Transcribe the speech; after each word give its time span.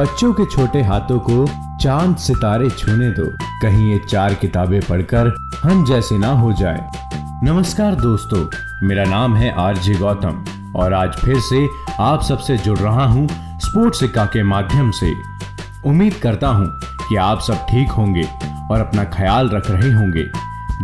बच्चों 0.00 0.32
के 0.32 0.44
छोटे 0.44 0.82
हाथों 0.82 1.18
को 1.18 1.46
चाँद 1.78 2.16
सितारे 2.16 2.68
छूने 2.70 3.10
दो। 3.10 3.24
कहीं 3.62 3.90
ये 3.92 3.98
चार 3.98 4.34
किताबें 4.34 4.80
पढ़कर 4.80 5.28
हम 5.62 5.84
जैसे 5.84 6.18
ना 6.18 6.28
हो 6.32 6.52
जाए। 6.52 6.88
नमस्कार 7.44 7.94
दोस्तों, 7.94 8.38
मेरा 8.86 9.04
नाम 9.04 9.36
है 9.36 9.50
आरजे 9.58 9.94
गौतम 9.94 10.44
और 10.76 10.94
आज 10.94 11.16
फिर 11.16 11.40
से 11.40 11.66
आप 12.00 12.22
सबसे 12.22 12.58
जुड़ 12.58 12.78
रहा 12.78 13.06
हूँ 13.06 13.26
स्पोर्ट्स 13.60 14.00
सिक्का 14.00 14.24
के 14.24 14.42
माध्यम 14.42 14.90
से। 14.90 15.12
उम्मीद 15.86 16.14
करता 16.14 16.48
हूँ 16.48 16.66
कि 17.08 17.16
आप 17.16 17.40
सब 17.40 17.66
ठीक 17.70 17.90
होंगे 17.90 18.24
और 18.70 18.80
अपना 18.80 19.04
ख्याल 19.04 19.48
रख 19.48 19.70
रहे 19.70 19.92
होंगे। 19.92 20.24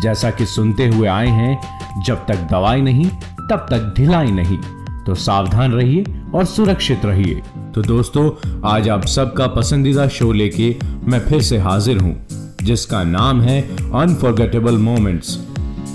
जैसा 0.03 0.31
कि 0.31 0.47
सुनते 0.47 0.89
हुए 0.89 1.09
आए 1.09 1.29
हैं, 1.29 1.61
जब 2.03 2.27
तक 2.27 2.49
दवाई 2.51 2.83
नहीं, 2.83 3.11
तब 3.51 3.67
तक 3.71 3.95
ढिलाई 3.97 4.31
नहीं। 4.31 4.59
तो 5.07 5.15
सावधान 5.15 5.73
रहिए 5.73 6.05
और 6.35 6.45
सुरक्षित 6.45 7.05
रहिए। 7.05 7.43
तो 7.75 7.83
दोस्तों, 7.83 8.31
आज 8.65 8.89
आप 8.89 9.05
सबका 9.07 9.47
पसंदीदा 9.47 10.07
शो 10.09 10.33
लेके 10.33 10.75
मैं 11.05 11.21
फिर 11.21 11.43
से 11.43 11.59
हाजिर 11.59 11.99
हूँ, 11.99 12.15
जिसका 12.63 13.03
नाम 13.05 13.41
है 13.41 13.61
अनफॉरगेटेबल 13.95 14.79
मोमेंट्स 14.79 15.39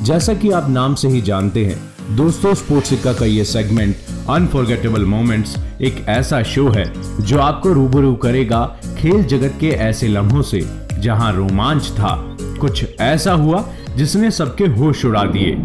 जैसा 0.03 0.34
कि 0.34 0.51
आप 0.51 0.70
नाम 0.70 0.95
से 0.95 1.07
ही 1.07 1.21
जानते 1.21 1.65
हैं, 1.65 2.15
दोस्तों, 2.15 2.53
स्पोर्ट्स 2.53 2.89
सिक्का 2.89 3.13
का 3.13 3.25
ये 3.25 3.43
सेगमेंट 3.45 3.95
अनफॉरगेटेबल 4.29 5.05
मोमेंट्स 5.05 5.55
एक 5.81 6.05
ऐसा 6.09 6.41
शो 6.43 6.67
है, 6.70 6.85
जो 7.21 7.39
आपको 7.39 7.73
रूबरू 7.73 8.13
करेगा 8.15 8.65
खेल 8.99 9.23
जगत 9.23 9.57
के 9.59 9.70
ऐसे 9.70 10.07
लम्हों 10.07 10.41
से, 10.41 10.62
जहाँ 10.99 11.31
रोमांच 11.34 11.89
था। 11.89 12.15
कुछ 12.62 12.85
ऐसा 12.99 13.34
हुआ 13.34 13.63
जिसने 13.98 14.31
सबके 14.31 14.65
होश 14.70 15.05
उड़ा 15.05 15.23
दिए 15.25 15.55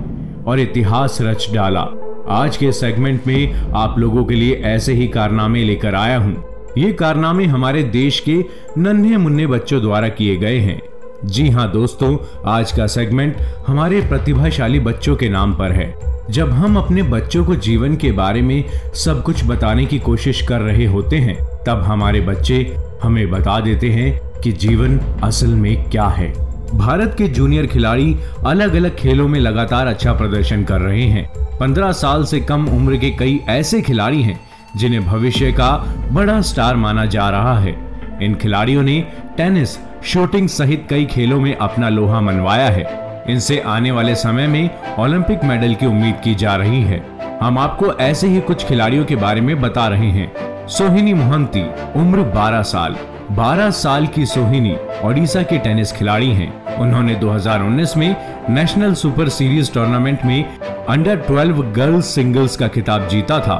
और 0.46 0.60
इतिहास 0.60 1.18
रच 1.22 1.48
डाला। 1.52 1.86
आज 2.30 2.56
के 2.56 2.72
सेगमेंट 2.72 3.26
में 3.26 3.54
आप 3.74 3.98
लोगों 3.98 4.24
के 4.24 4.34
लिए 4.34 4.54
ऐसे 4.54 4.92
ही 4.92 5.08
कारनामे 5.08 5.64
लेकर 5.64 5.94
आया 5.94 6.18
हूँ। 6.18 6.44
ये 6.78 6.92
कारनामे 6.92 7.44
हमारे 7.44 7.82
देश 7.82 8.20
के 8.20 8.44
नन्हे 8.78 9.16
मुन्ने 9.16 9.46
बच्चों 9.46 9.80
द्वारा 9.80 10.08
किए 10.08 10.36
गए 10.36 10.58
हैं। 10.58 10.82
जी 11.24 11.48
हाँ 11.50 11.72
दोस्तों, 11.72 12.18
आज 12.46 12.72
का 12.72 12.86
सेगमेंट 12.86 13.36
हमारे 13.66 14.00
प्रतिभाशाली 14.00 14.80
बच्चों 14.80 15.16
के 15.16 15.28
नाम 15.28 15.54
पर 15.54 15.72
है। 15.72 15.94
जब 16.30 16.50
हम 16.50 16.76
अपने 16.76 17.02
बच्चों 17.02 17.44
को 17.44 17.56
जीवन 17.56 17.96
के 17.96 18.12
बारे 18.12 18.42
में 18.42 18.64
सब 18.94 19.22
कुछ 19.22 19.44
बताने 19.44 19.86
की 19.86 19.98
कोशिश 19.98 20.42
कर 20.42 20.60
रहे 20.60 20.86
होते 20.86 21.16
हैं, 21.16 21.38
तब 21.66 21.82
हमारे 21.82 22.20
बच्चे 22.20 22.76
हमें 23.02 23.30
बता 23.30 23.60
देते 23.60 23.90
हैं 23.90 24.40
कि 24.40 24.52
जीवन 24.52 24.98
असल 25.22 25.54
में 25.54 25.90
क्या 25.90 26.06
है। 26.06 26.45
भारत 26.74 27.14
के 27.18 27.28
जूनियर 27.28 27.66
खिलाड़ी 27.66 28.16
अलग 28.46 28.74
अलग 28.74 28.96
खेलों 28.96 29.28
में 29.28 29.40
लगातार 29.40 29.86
अच्छा 29.86 30.12
प्रदर्शन 30.12 30.64
कर 30.64 30.80
रहे 30.80 31.02
हैं। 31.02 31.30
पंद्रह 31.60 31.92
साल 31.92 32.24
से 32.24 32.40
कम 32.40 32.68
उम्र 32.68 32.96
के 32.96 33.10
कई 33.10 33.40
ऐसे 33.48 33.82
खिलाड़ी 33.82 34.22
हैं, 34.22 34.40
जिन्हें 34.76 35.06
भविष्य 35.06 35.52
का 35.52 35.94
बड़ा 36.12 36.40
स्टार 36.40 36.76
माना 36.76 37.06
जा 37.06 37.30
रहा 37.30 37.58
है। 37.58 38.00
इन 38.22 38.34
खिलाड़ियों 38.34 38.82
ने 38.82 39.08
टेनिस, 39.36 39.78
शूटिंग 40.04 40.48
सहित 40.48 40.86
कई 40.90 41.04
खेलों 41.04 41.40
में 41.40 41.56
अपना 41.56 41.88
लोहा 41.88 42.20
मनवाया 42.20 42.66
है। 42.66 43.06
इनसे 43.28 43.60
आने 43.60 43.90
वाले 43.90 44.14
समय 44.14 44.46
में 44.46 44.70
ओलंपिक 44.98 45.44
मेडल 45.44 45.74
की 45.74 45.86
उम्मीद 45.86 46.14
की 46.24 46.34
जा 46.34 46.56
रही 46.56 46.82
है। 46.82 47.06
हम 47.42 47.58
आपको 47.58 47.92
ऐसे 47.92 48.28
ही 48.28 48.40
कुछ 48.40 48.64
खिलाड़ियों 48.64 49.04
के 49.04 49.16
बारे 49.16 49.40
में 49.40 49.60
बता 49.60 49.88
रहे 49.88 50.10
हैं। 50.10 50.32
सोहिनी 50.68 51.14
मोहंती, 51.14 51.62
उम्र 51.96 52.22
12 52.22 52.62
साल। 52.62 52.96
12 53.30 53.70
साल 53.72 54.06
की 54.06 54.24
सोहिनी 54.26 54.74
ओडिशा 55.04 55.42
की 55.42 55.58
टेनिस 55.58 55.92
खिलाड़ी 55.92 56.30
हैं। 56.32 56.76
उन्होंने 56.76 57.14
2019 57.14 57.96
में 57.96 58.14
नेशनल 58.50 58.94
सुपर 58.94 59.28
सीरीज़ 59.28 59.72
टूर्नामेंट 59.72 60.24
में 60.24 60.44
अंडर 60.88 61.16
12 61.30 61.72
गर्ल्स 61.76 62.14
सिंगल्स 62.14 62.56
का 62.56 62.68
खिताब 62.68 63.08
जीता 63.08 63.38
था 63.40 63.56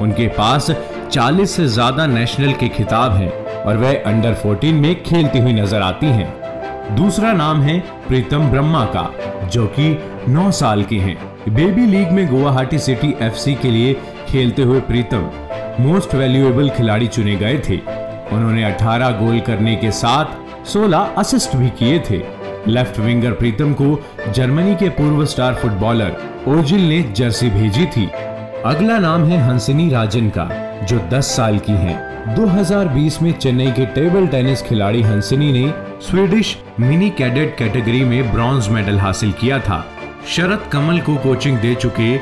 उनके 0.00 0.28
पास 0.38 0.70
40 1.10 1.56
से 1.56 1.66
ज़्यादा 1.68 2.06
नेशनल 2.06 2.52
के 2.52 2.68
खिताब 2.68 3.12
हैं 3.12 3.30
और 3.64 3.76
वह 3.76 4.02
अंडर 4.06 4.34
14 4.36 4.72
में 4.74 5.02
खेलती 5.02 5.38
हुई 5.38 5.52
नज़र 5.52 5.82
आती 5.82 6.06
हैं। 6.08 6.96
दूसरा 6.96 7.32
नाम 7.32 7.62
है 7.62 7.78
प्रीतम 8.08 8.50
ब्रह्मा 8.50 8.84
का, 8.96 9.10
जो 9.46 9.66
कि 9.78 9.92
9 10.28 10.50
साल 10.52 10.82
के 10.84 10.96
हैं 10.98 11.16
बेबी 11.48 11.86
लीग 11.86 12.10
में 12.12 12.26
गुवाहाटी 12.28 12.78
सिटी 12.78 13.14
एफसी 13.22 13.54
के 13.54 13.70
लिए 13.70 13.94
खेलते 14.28 14.62
हुए 14.62 14.80
प्रीतम 14.80 15.30
मोस्ट 15.80 16.14
वैल्यूएबल 16.14 16.70
खिलाड़ी 16.70 17.06
चुने 17.08 17.36
गए 17.36 17.58
थे 17.58 17.80
उन्होंने 18.32 18.64
18 18.64 19.10
गोल 19.20 19.40
करने 19.40 19.74
के 19.76 19.90
साथ 19.90 20.64
16 20.66 21.18
असिस्ट 21.18 21.56
भी 21.56 21.70
किए 21.78 21.98
थे 22.10 22.22
लेफ़्ट 22.68 22.98
विंगर 22.98 23.32
प्रीतम 23.32 23.72
को 23.72 23.98
जर्मनी 24.32 24.74
के 24.74 24.88
पूर्व 24.88 25.24
स्टार 25.24 25.54
फुटबॉलर 25.54 26.16
ओजिल 26.48 26.88
ने 26.88 27.02
जर्सी 27.12 27.50
भेजी 27.50 27.86
थी 27.86 28.06
अगला 28.64 28.98
नाम 28.98 29.24
है 29.24 29.38
हंसनी 29.48 29.88
राजन 29.90 30.28
का, 30.28 30.48
जो 30.84 30.98
10 31.08 31.28
साल 31.36 31.58
की 31.58 31.72
हैं। 31.72 32.34
2020 32.36 33.20
में 33.22 33.32
चेन्नई 33.32 33.70
के 33.70 33.86
टेबल 33.86 34.26
टेनिस 34.26 34.62
खिलाड़ी 34.62 35.02
हंसनी 35.02 35.52
ने 35.52 35.72
स्वीडिश 36.02 36.56
मिनी 36.80 37.10
कैडेट 37.10 37.56
कैटेगरी 37.58 38.04
में 38.04 38.32
ब्रॉन्ज 38.32 38.68
मेडल 38.68 38.98
हासिल 38.98 39.32
किया 39.32 39.58
था 39.58 39.84
शरद 40.28 40.68
कमल 40.72 41.00
को 41.00 41.16
कोचिंग 41.16 41.58
दे 41.58 41.74
चुके 41.74 42.16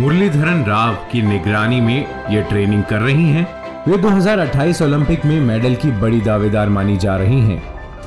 मुरलीधरन 0.00 0.64
राव 0.64 0.94
की 1.12 1.22
निगरानी 1.22 1.80
में 1.80 2.28
ये 2.30 2.42
ट्रेनिंग 2.42 2.82
कर 2.84 3.00
रही 3.00 3.28
हैं। 3.28 3.63
वे 3.88 3.96
2028 3.96 4.82
ओलंपिक 4.82 5.24
में 5.24 5.40
मेडल 5.40 5.74
की 5.74 5.90
बड़ी 5.90 6.20
दावेदार 6.20 6.68
मानी 6.68 6.96
जा 6.96 7.16
रही 7.16 7.40
हैं। 7.40 7.62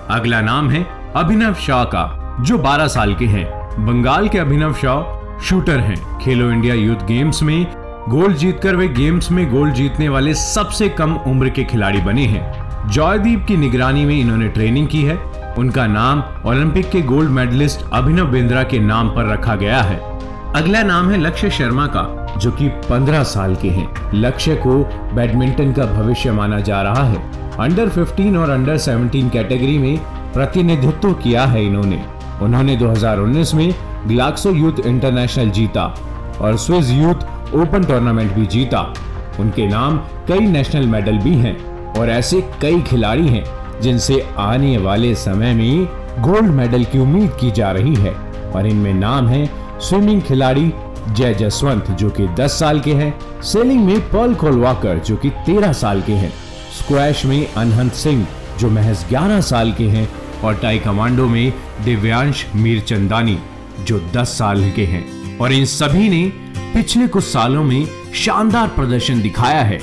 अगला 0.10 0.42
नाम 0.42 0.70
है 0.70 0.88
अभिनव 1.16 1.54
शाह 1.54 1.84
का, 1.84 2.38
जो 2.42 2.58
12 2.58 2.88
साल 2.88 3.16
के 3.16 3.26
हैं। 3.26 3.46
बंगाल 3.86 4.30
के 4.30 4.38
अभिनव 4.38 4.74
शाह 4.74 5.40
शूटर 5.40 5.80
हैं। 5.80 6.20
खेलो 6.20 6.52
इंडिया 6.52 6.76
यूथ 6.76 6.96
गेम्स 6.96 7.44
में 7.44 7.68
गोल्ड 8.10 8.38
जीतकर 8.38 8.76
वे 8.76 8.88
गेम्स 8.88 9.32
में 9.32 9.52
गोल्ड 9.52 9.74
जीतने 9.74 10.10
वाले 10.10 10.34
सबसे 10.34 10.90
कम 10.90 11.16
उम्र 11.16 11.50
के 11.50 11.64
खिलाड़ी 11.64 12.02
बने 12.02 12.26
हैं। 12.26 12.68
जॉयदीप 12.90 13.46
की 13.48 13.58
निगरानी 13.58 14.06
में 14.06 14.22
इन्होंने 14.22 14.48
ट्रेनिंग 14.48 14.88
की 14.88 15.04
है। 15.04 15.16
उनका 15.58 15.88
नाम 15.88 16.24
ओलंपिक 16.46 16.90
के 16.90 17.02
गोल्ड 17.02 17.30
मेडलिस्ट 17.30 17.86
अभिनव 17.94 18.26
बिंद्रा 18.26 18.64
के 18.64 18.80
नाम 18.80 19.10
पर 19.10 19.34
रखा 19.34 19.56
गया 19.56 19.82
है। 19.82 20.17
अगला 20.56 20.84
नाम 20.84 21.10
है 21.10 21.18
लक्ष्य 21.18 21.50
शर्मा 21.50 21.88
का, 21.88 22.36
जो 22.38 22.52
कि 22.52 22.68
15 22.68 23.24
साल 23.24 23.56
के 23.56 23.68
हैं। 23.68 24.12
लक्ष्य 24.14 24.56
को 24.56 24.84
बैडमिंटन 25.16 25.74
का 25.74 25.86
भविष्य 25.86 26.32
माना 26.32 26.60
जा 26.60 26.82
रहा 26.82 27.04
है। 27.04 27.18
अंडर 27.60 27.90
15 27.90 28.38
और 28.38 28.50
अंडर 28.50 28.78
17 28.78 29.30
कैटेगरी 29.30 29.78
में 29.78 29.98
प्रतिनिधित्व 30.34 31.14
किया 31.14 31.46
है 31.46 31.66
इन्होंने। 31.66 32.06
उन्होंने 32.42 32.76
2019 32.76 33.54
में 33.54 33.76
ग्लाक्सो 34.08 34.52
यूथ 34.52 34.74
इंटरनेशनल 34.86 35.50
जीता 35.50 35.96
और 36.42 36.58
स्विस 36.58 36.92
यूथ 36.92 37.16
ओपन 37.56 37.84
टूर्नामेंट 37.84 38.34
भी 38.34 38.46
जीता। 38.46 38.94
उनके 39.40 39.68
नाम 39.68 39.98
कई 39.98 40.40
नेशनल 40.40 40.88
मेडल 40.88 41.18
भी 41.18 41.36
हैं 41.36 41.84
और 41.94 42.10
ऐसे 42.10 42.42
कई 42.62 42.82
खिलाड़ी 42.82 43.28
हैं, 43.28 43.46
जिनसे 43.82 44.28
आने 44.38 44.78
वाले 44.78 45.16
समय 45.16 45.54
में 45.54 45.86
गोल्ड 46.20 46.52
मेडल 46.52 46.84
की 46.84 47.00
उम्मीद 47.00 47.32
की 47.40 47.52
जा 47.52 47.72
रही 47.72 47.96
है। 47.96 48.28
और 48.56 48.68
इनमें 48.68 48.94
नाम 48.94 49.28
है 49.28 49.67
स्विमिंग 49.82 50.22
खिलाड़ी 50.22 50.74
जय 51.10 51.34
जसवंत, 51.34 51.92
जो 51.92 52.10
कि 52.10 52.28
10 52.28 52.60
साल 52.60 52.80
के 52.80 52.94
हैं, 52.94 53.42
सेलिंग 53.42 53.86
में 53.86 54.00
पर्ल 54.00 54.34
कोलवाकर 54.34 54.98
जो 54.98 55.16
कि 55.16 55.30
13 55.30 55.74
साल 55.74 56.02
के 56.02 56.14
हैं 56.14 56.34
स्क्वैश 56.80 57.26
में 57.26 57.54
अनहंत 57.54 57.94
सिंह 57.94 58.28
जो 58.60 58.70
महज 58.70 59.06
11 59.10 59.42
साल 59.42 59.72
के 59.72 59.84
हैं, 59.84 60.10
और 60.44 60.56
टाई 60.56 60.80
कमांडो 60.80 61.28
में 61.28 61.54
दिव्यांश 61.86 62.46
मीर 62.56 62.80
चंदानी, 62.80 63.38
जो 63.84 64.00
10 64.00 64.28
साल 64.28 64.72
के 64.72 64.86
हैं। 64.86 65.38
और 65.38 65.54
इन 65.54 65.66
सभी 65.66 66.10
ने 66.10 66.32
पिछले 66.74 67.08
कुछ 67.08 67.24
सालों 67.24 67.64
में 67.64 67.88
शानदार 68.16 68.68
प्रदर्शन 68.68 69.22
दिखाया 69.22 69.62
है। 69.62 69.80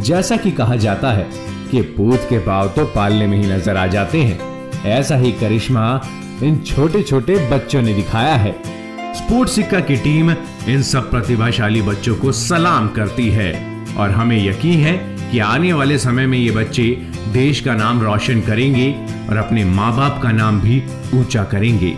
जैसा 0.00 0.36
कि 0.36 0.50
कहा 0.50 0.76
जाता 0.76 1.12
है 1.12 1.26
कि 1.70 1.80
पूत 1.80 2.26
के 2.30 2.38
भाव 2.38 2.68
तो 2.68 2.84
पालने 2.84 3.26
में 3.26 3.38
ही 3.38 3.52
नज़र 3.52 3.76
आ 3.76 3.86
जाते 3.86 4.22
हैं। 4.22 4.38
ऐसा 4.84 5.16
ही 5.16 5.32
करिश्मा 5.32 6.00
इन 6.42 6.58
छोटे 6.58 7.02
छोटे 7.02 7.48
बच्चों 7.50 7.82
ने 7.82 7.94
दिखाया 7.94 8.34
है। 8.34 8.77
स्पोर्ट्स 9.18 9.54
सिक्का 9.54 9.80
की 9.80 9.96
टीम 9.96 10.30
इन 10.68 10.82
सब 10.82 11.10
प्रतिभाशाली 11.10 11.82
बच्चों 11.82 12.16
को 12.16 12.32
सलाम 12.32 12.88
करती 12.88 13.28
है। 13.28 13.84
और 13.96 14.10
हमें 14.10 14.48
यकीन 14.48 14.80
है 14.80 14.92
कि 15.30 15.38
आने 15.38 15.72
वाले 15.72 15.98
समय 15.98 16.26
में 16.26 16.38
ये 16.38 16.50
बच्चे 16.50 17.06
देश 17.32 17.60
का 17.60 17.74
नाम 17.74 18.02
रोशन 18.02 18.40
करेंगे 18.40 19.06
और 19.30 19.36
अपने 19.36 19.64
माँ 19.64 19.96
बाप 19.96 20.22
का 20.22 20.32
नाम 20.32 20.60
भी 20.60 20.82
ऊँचा 21.14 21.44
करेंगे। 21.44 21.96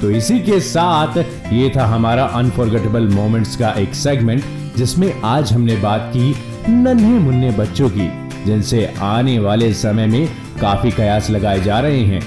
तो 0.00 0.10
इसी 0.10 0.38
के 0.38 0.60
साथ 0.60 1.18
ये 1.52 1.72
था 1.76 1.86
हमारा 1.86 2.24
अनफॉरगेटेबल 2.24 3.08
मोमेंट्स 3.08 3.56
का 3.56 3.68
एक 3.68 3.94
सेगमेंट 3.94 4.44
जिसमें 4.76 5.22
आज 5.22 5.52
हमने 5.52 5.76
बात 5.76 6.12
की 6.16 6.34
नन्हे 6.68 7.18
मुन्ने 7.18 7.50
बच्चों 7.50 7.90
की, 7.90 8.10
जिनसे 8.44 8.94
आने 9.00 9.38
वाले 9.38 9.74
समय 9.74 10.06
में 10.06 10.28
काफ़ी 10.60 10.90
कयास 10.90 11.30
लगाए 11.30 11.60
जा 11.60 11.80
रहे 11.80 12.00
हैं। 12.00 12.22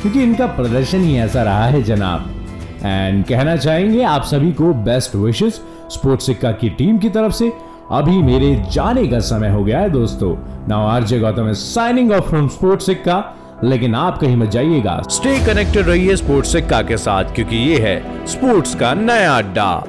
क्योंकि 0.00 0.22
इनका 0.22 0.46
प्रदर्शन 0.46 1.04
ही 1.04 1.16
ऐसा 1.16 1.42
रहा 1.42 1.66
है, 1.66 1.82
जनाब। 1.82 2.36
एंड 2.84 3.24
कहना 3.24 3.56
चाहेंगे 3.56 4.02
आप 4.02 4.22
सभी 4.24 4.52
को 4.52 4.72
बेस्ट 4.84 5.14
विशेष 5.14 5.54
स्पोर्ट्स 5.92 6.26
सिक्का 6.26 6.52
की 6.52 6.68
टीम 6.68 6.98
की 6.98 7.08
तरफ़ 7.08 7.32
से। 7.32 7.52
अभी 7.90 8.22
मेरे 8.22 8.54
जाने 8.72 9.06
का 9.06 9.18
समय 9.18 9.48
हो 9.48 9.64
गया 9.64 9.78
है 9.80 9.90
दोस्तों। 9.90 10.34
Now 10.68 10.86
RJ 10.86 11.18
Gautam 11.20 11.52
signing 11.52 12.12
off 12.12 12.28
from 12.28 12.48
sports 12.48 12.86
Sikka 12.86 13.22
लेकिन 13.64 13.94
आप 13.94 14.18
कहीं 14.18 14.36
मत 14.36 14.50
जाइएगा। 14.50 15.00
स्टे 15.10 15.38
कनेक्टेड 15.46 15.88
रहिए 15.88 16.16
स्पोर्ट्स 16.16 16.52
सिक्का 16.52 16.82
के 16.82 16.96
साथ, 16.96 17.24
क्योंकि 17.24 17.56
ये 17.56 17.78
है 17.78 18.26
स्पोर्ट्स 18.26 18.74
का 18.74 18.94
नया 18.94 19.36
अड्डा। 19.38 19.82